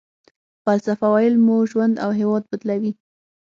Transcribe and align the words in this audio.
فلسفه 0.63 1.05
ويل 1.13 1.35
مو 1.45 1.57
ژوند 1.69 1.95
او 2.03 2.09
هېواد 2.19 2.43
بدلوي. 2.51 2.91